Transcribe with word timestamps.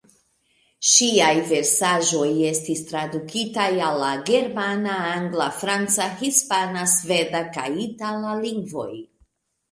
Ŝiaj 0.91 1.33
versaĵoj 1.49 2.29
estis 2.51 2.79
tradukitaj 2.91 3.65
al 3.87 3.99
la 4.03 4.09
germana, 4.29 4.95
angla, 5.17 5.47
franca, 5.59 6.07
hispana, 6.23 6.87
sveda 6.95 7.43
kaj 7.59 7.67
itala 7.85 8.33
lingvoj. 8.41 8.89